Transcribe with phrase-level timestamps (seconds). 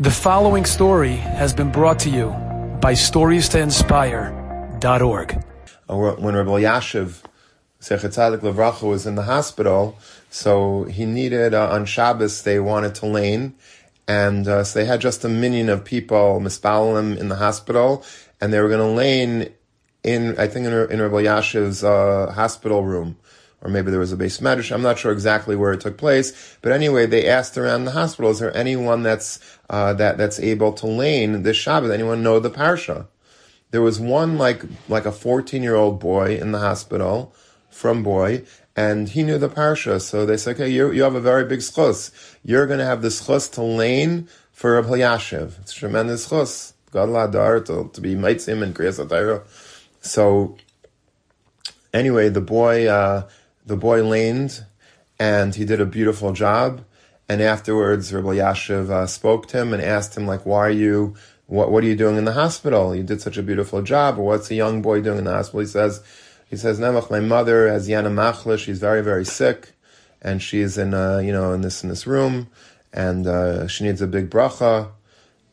[0.00, 2.28] The following story has been brought to you
[2.80, 5.44] by StoriesToInspire.org.
[5.88, 7.24] When Rabbi Yashiv
[7.80, 9.98] Sechet Tzadik Levracha was in the hospital,
[10.30, 13.56] so he needed uh, on Shabbos they wanted to lane,
[14.06, 18.04] and uh, so they had just a minyan of people mispalim in the hospital,
[18.40, 19.52] and they were going to lane
[20.04, 23.16] in I think in, in Rabbi Yashiv's uh, hospital room
[23.62, 24.72] or maybe there was a beis medrash.
[24.72, 28.30] I'm not sure exactly where it took place, but anyway, they asked around the hospital:
[28.30, 31.92] Is there anyone that's uh, that that's able to lane this Shabbat?
[31.92, 33.06] Anyone know the parsha?
[33.70, 37.34] There was one like like a 14 year old boy in the hospital
[37.70, 38.44] from boy,
[38.76, 40.00] and he knew the parsha.
[40.00, 42.10] So they said, "Okay, you you have a very big schus.
[42.44, 45.60] You're going to have the schus to lane for a Yashiv.
[45.60, 46.72] It's tremendous schus.
[46.90, 49.42] God ladar to, to be mitzim and kriyas
[50.00, 50.56] So
[51.92, 52.86] anyway, the boy.
[52.86, 53.28] Uh,
[53.68, 54.64] the boy laned,
[55.20, 56.84] and he did a beautiful job.
[57.28, 61.14] And afterwards, Rabbi Yashiv uh, spoke to him and asked him, like, why are you,
[61.46, 62.94] what, what are you doing in the hospital?
[62.94, 64.18] You did such a beautiful job.
[64.18, 65.60] Or what's a young boy doing in the hospital?
[65.60, 66.02] He says,
[66.48, 68.58] he says, Nemach, my mother has Yana Machla.
[68.58, 69.72] She's very, very sick.
[70.22, 72.48] And she's in, uh, you know, in this, in this room.
[72.94, 74.88] And, uh, she needs a big bracha.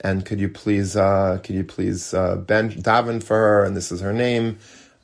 [0.00, 3.64] And could you please, uh, could you please, uh, ben, daven for her?
[3.64, 4.58] And this is her name.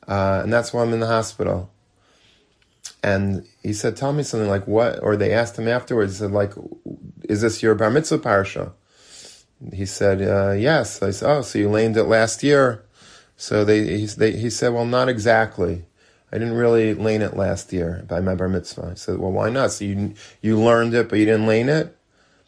[0.09, 1.71] Uh, and that's why I'm in the hospital.
[3.07, 6.33] And he said, tell me something like what, or they asked him afterwards, he said
[6.33, 6.55] like,
[7.29, 8.73] is this your bar mitzvah parsha?
[9.73, 11.01] He said, uh, yes.
[11.01, 12.85] I said, oh, so you laned it last year.
[13.37, 15.85] So they he, they, he said, well, not exactly.
[16.33, 18.89] I didn't really lane it last year by my bar mitzvah.
[18.91, 19.71] I said, well, why not?
[19.71, 21.97] So you, you learned it, but you didn't lane it?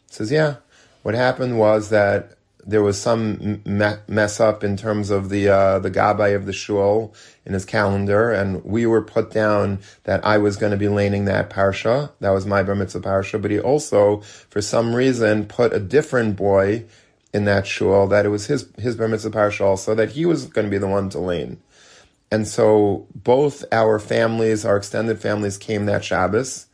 [0.09, 0.57] He says, yeah.
[1.03, 2.37] What happened was that
[2.69, 6.53] there was some me- mess up in terms of the uh, the gabbai of the
[6.53, 7.13] shul
[7.45, 11.25] in his calendar, and we were put down that I was going to be laning
[11.25, 12.11] that parsha.
[12.19, 13.41] That was my bar mitzvah parsha.
[13.41, 16.85] But he also, for some reason, put a different boy
[17.33, 20.45] in that shul that it was his his bar mitzvah parsha also that he was
[20.45, 21.59] going to be the one to lane.
[22.31, 26.67] And so both our families, our extended families, came that Shabbos,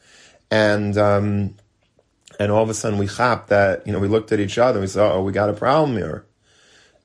[0.52, 0.97] and.
[0.97, 1.56] Um,
[2.40, 4.79] and all of a sudden we hopped that, you know, we looked at each other
[4.79, 6.25] and we said, oh, we got a problem here.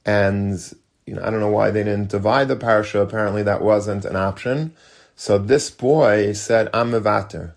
[0.05, 0.59] And,
[1.07, 3.03] you know, I don't know why they didn't divide the parsha.
[3.03, 4.75] Apparently that wasn't an option.
[5.17, 7.55] So this boy said, I'm a vater.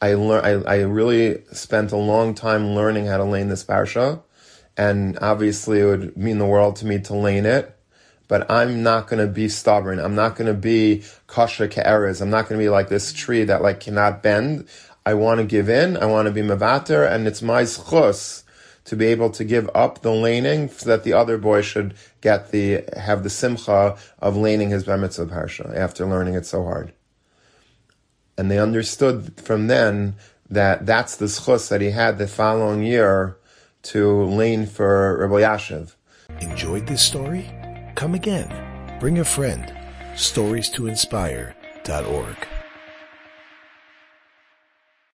[0.00, 4.22] I learn, I, I really spent a long time learning how to lane this parsha.
[4.76, 7.74] And obviously it would mean the world to me to lane it.
[8.28, 9.98] But I'm not going to be stubborn.
[9.98, 12.20] I'm not going to be kasha ke'erez.
[12.20, 14.68] I'm not going to be like this tree that like cannot bend.
[15.08, 18.42] I want to give in, I want to be mavater, and it's my schus
[18.84, 22.50] to be able to give up the laning so that the other boy should get
[22.50, 26.92] the, have the simcha of laning his bar mitzvah parsha after learning it so hard.
[28.36, 30.16] And they understood from then
[30.50, 33.38] that that's the schus that he had the following year
[33.84, 35.94] to lane for Rabbi Yashiv.
[36.42, 37.50] Enjoyed this story?
[37.94, 38.50] Come again.
[39.00, 39.72] Bring a friend.
[40.16, 42.47] Stories to inspire.org.